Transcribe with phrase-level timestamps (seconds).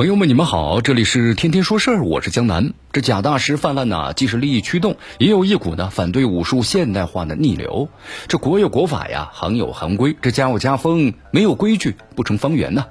[0.00, 2.72] 朋友们，你们好，这里是天天说事儿，我是江南。
[2.90, 7.90] 这假大师泛滥呢，既是利益驱动，也有一股呢反对武术现代化的逆流。
[8.26, 12.86] 这国有国法呀，行有行规，这家有家风，没有规矩不成方圆呐。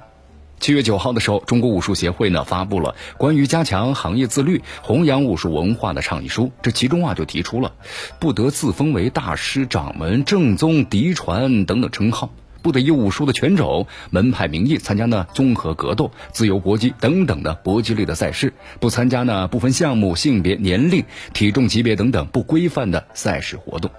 [0.60, 6.52] 七月九号的时候，中国武术协会呢发布了关于加强行业自律、弘扬武术文化的倡议书。
[6.62, 7.72] 这其中啊就提出了，
[8.20, 12.30] 不得自封为大师、掌门、正宗、嫡传等等称号。
[12.62, 23.90] 不得以武术的拳种、门派名义参加呢综合格斗、自由搏击等等的搏击类的赛事，不参加呢部分项目、性别、年龄、体重级别等等不规范的赛事活动。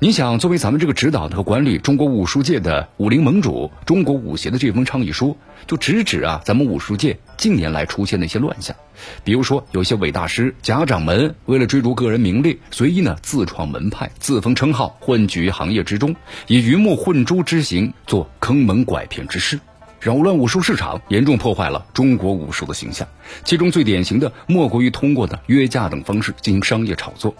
[0.00, 8.76] 你想，作为咱们这个指导和管理中国武术界的武林盟主，中国武协的这封倡议书，就直指啊咱们武术界近年来出现的一些乱象，
[9.24, 16.14] 比如说有些伪大师、假掌门，为了追逐个人名利，随意呢自创门派、自封称号，混居行业之中，
[16.46, 19.58] 以鱼目混珠之行做坑蒙拐骗之事，
[20.00, 23.08] 扰乱武术市场，严重破坏了中国武术的形象。
[23.44, 27.34] 其中最典型的，莫过于通过的约架等方式进行商业炒作。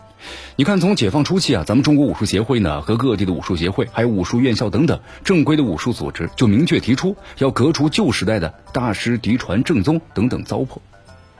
[0.56, 10.78] 你看，从解放初期啊，咱们中国武术协会呢和各地的武术协会，还有武术院校等等正规的武术组织，就明确提出要革除旧时代的大师嫡传正宗等等糟粕，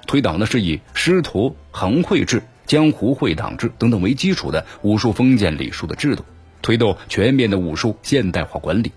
[0.06, 6.24] 推导呢是以师徒行会制、江湖会党制等等为基础的武术封建礼数的制度，
[6.62, 8.92] 推动全面的武术现代化管理。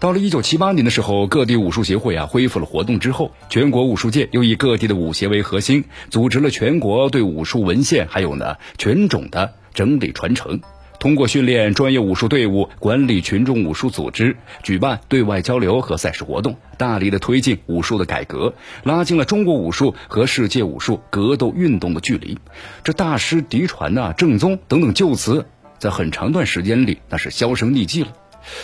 [0.00, 10.60] 到了一九七八年的时候，各地武术协会啊恢复了活动之后，全国武术界又以各地的武协为核心，组织了全国对武术文献还有呢拳种的整理传承，
[10.98, 22.36] 通过训练专业武术队伍、管理群众武术组织、举办对外交流和赛事活动，大力的推进武术的改革，拉近了中国武术和世界武术格斗运动的距离。
[22.84, 25.46] 这大师嫡传呐、正宗等等旧词，
[25.82, 28.12] 在很长段时间里那是销声匿迹了。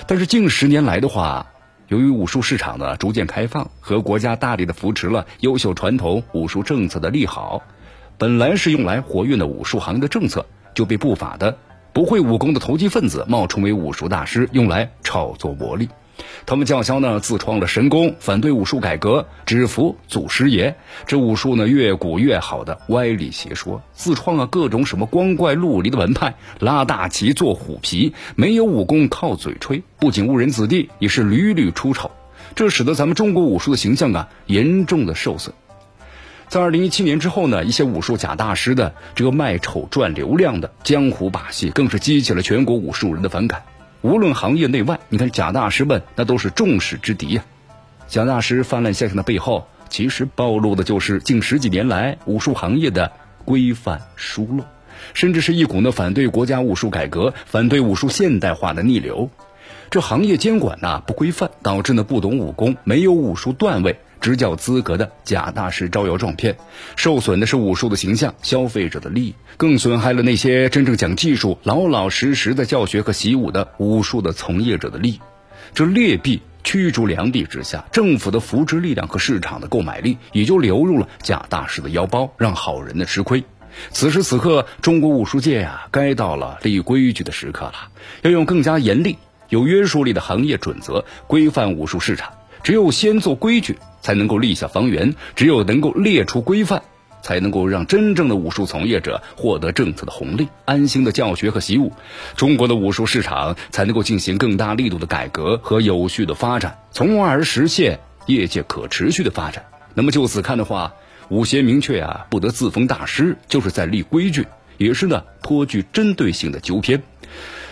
[0.06, 1.48] 但是近十年来的话，
[1.88, 7.64] 由于武术市场呢逐渐开放和国家大力的扶持了优秀传统武术政策的利好，
[8.18, 11.58] 本来是用来活跃的武术行业的政策就被不法的
[11.92, 15.88] 不会武功的投机分子冒充为武术大师，用来炒作魔力。
[16.48, 20.76] 他们叫嚣呢，自创了神功，反对武术改革，只服祖师爷。
[21.06, 32.10] 这武术呢，越古越好的歪理邪说，自创了各种什么光怪陆离的门派，拉大旗做虎皮，没有武功靠嘴吹，不仅误人子弟，也是屡屡出丑。
[32.54, 35.54] 这使得咱们中国武术的形象啊，严重的受损。
[36.48, 43.64] 在二零一七年之后呢，一些武术假大师的这个卖丑赚流量的江湖把戏，更是激起了全国武术人的反感。
[44.00, 47.44] 无论行业内外，你看贾大师们那都是众矢之的呀。
[48.06, 53.10] 贾大师泛滥现象的背后，其实暴露的就是近十几年来武术行业的
[53.44, 54.64] 规范疏漏，
[55.14, 59.30] 甚至是一股呢反对国家武术改革、反对武术现代化的逆流。
[59.90, 63.98] 这行业监管呐不规范，导致呢不懂武功、没有武术段位。
[64.20, 66.56] 执教资格的假大师招摇撞骗，
[66.96, 75.20] 受损的是武术的形象、消费者的利益，更损害了那些真正讲技术、老老实实的教学和习武的武术的从业者的利益。
[75.74, 83.44] 这劣币驱逐良币之下，政府的扶持力量和市场的购买力也就流入了假大师的腰包，让好人的吃亏。
[83.90, 87.90] 此时此刻，中国武术界呀，该到了立规矩的时刻了，
[88.22, 89.18] 要用更加严厉、
[89.50, 92.32] 有约束力的行业准则规范武术市场。
[92.62, 93.78] 只有先做规矩。
[94.00, 96.82] 才能够立下方圆，只有能够列出规范，
[97.20, 101.92] 才能够让真正的武术从业者获得政策的红利，安心的教学和习武，
[102.36, 109.64] 中国的武术市场才能够进行更大力度的改革和有序的发展，从而实现业界可持续的发展。
[109.94, 110.94] 那么就此看的话，
[111.28, 114.46] 武协明确啊，不得自封大师，就是在立规矩，
[114.78, 117.02] 也是呢颇具针对性的纠偏。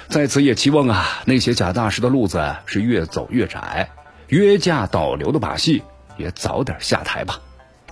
[0.08, 3.90] 在此也期望啊，那些假大师的路子是越走越窄，
[4.28, 5.82] 约架导流的把戏。
[6.18, 7.38] 也早点下台吧。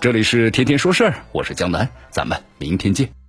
[0.01, 3.24] 这里是天天说事儿，我是江南，咱们明天见。